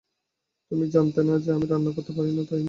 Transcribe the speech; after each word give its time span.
তুমি 0.71 0.85
জানতে 0.89 1.21
না 1.23 1.33
যে 1.43 1.49
আমি 1.51 1.65
রান্না 1.65 1.91
করতে 1.95 2.11
পারি, 2.11 2.29
তাই 2.29 2.45
না? 2.49 2.55